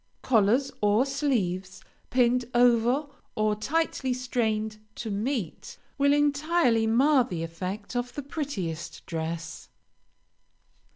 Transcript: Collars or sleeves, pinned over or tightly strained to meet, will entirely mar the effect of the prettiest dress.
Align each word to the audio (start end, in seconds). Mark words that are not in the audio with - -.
Collars 0.23 0.71
or 0.81 1.05
sleeves, 1.05 1.83
pinned 2.09 2.45
over 2.55 3.05
or 3.35 3.53
tightly 3.55 4.13
strained 4.13 4.79
to 4.95 5.11
meet, 5.11 5.77
will 5.99 6.11
entirely 6.11 6.87
mar 6.87 7.23
the 7.23 7.43
effect 7.43 7.95
of 7.95 8.15
the 8.15 8.23
prettiest 8.23 9.05
dress. 9.05 9.69